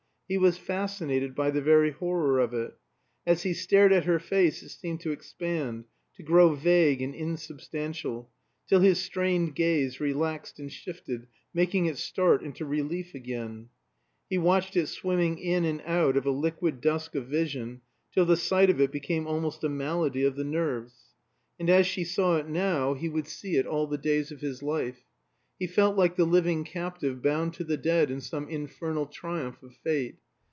He 0.31 0.37
was 0.37 0.57
fascinated 0.57 1.35
by 1.35 1.51
the 1.51 1.61
very 1.61 1.91
horror 1.91 2.39
of 2.39 2.53
it; 2.53 2.73
as 3.27 3.43
he 3.43 3.53
stared 3.53 3.91
at 3.91 4.05
her 4.05 4.17
face 4.17 4.63
it 4.63 4.69
seemed 4.69 5.01
to 5.01 5.11
expand, 5.11 5.83
to 6.15 6.23
grow 6.23 6.55
vague 6.55 7.01
and 7.01 7.13
insubstantial, 7.13 8.31
till 8.65 8.79
his 8.79 8.97
strained 9.01 9.55
gaze 9.55 9.99
relaxed 9.99 10.57
and 10.57 10.71
shifted, 10.71 11.27
making 11.53 11.87
it 11.87 11.97
start 11.97 12.43
into 12.43 12.63
relief 12.65 13.13
again. 13.13 13.67
He 14.29 14.37
watched 14.37 14.77
it 14.77 14.87
swimming 14.87 15.37
in 15.37 15.65
and 15.65 15.81
out 15.85 16.15
of 16.15 16.25
a 16.25 16.31
liquid 16.31 16.79
dusk 16.79 17.13
of 17.13 17.27
vision, 17.27 17.81
till 18.13 18.25
the 18.25 18.37
sight 18.37 18.69
of 18.69 18.79
it 18.79 18.89
became 18.93 19.27
almost 19.27 19.65
a 19.65 19.69
malady 19.69 20.23
of 20.23 20.37
the 20.37 20.45
nerves. 20.45 21.09
And 21.59 21.69
as 21.69 21.85
she 21.85 22.05
saw 22.05 22.37
it 22.37 22.47
now 22.47 22.93
he 22.93 23.09
would 23.09 23.27
see 23.27 23.57
it 23.57 23.67
all 23.67 23.85
the 23.85 23.97
days 23.97 24.31
of 24.31 24.39
his 24.39 24.63
life. 24.63 25.03
He 25.59 25.67
felt 25.67 25.95
like 25.95 26.15
the 26.15 26.25
living 26.25 26.63
captive 26.63 27.21
bound 27.21 27.53
to 27.53 27.63
the 27.63 27.77
dead 27.77 28.09
in 28.09 28.19
some 28.19 28.49
infernal 28.49 29.05
triumph 29.05 29.61
of 29.61 29.75
Fate. 29.75 30.15